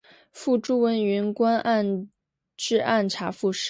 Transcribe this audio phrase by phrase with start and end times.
[0.31, 1.63] 父朱文云官
[2.57, 3.59] 至按察副使。